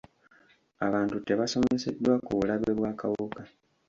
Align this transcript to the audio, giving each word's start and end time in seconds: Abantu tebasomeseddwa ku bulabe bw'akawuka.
Abantu 0.85 1.15
tebasomeseddwa 1.27 2.13
ku 2.25 2.31
bulabe 2.37 2.69
bw'akawuka. 2.77 3.41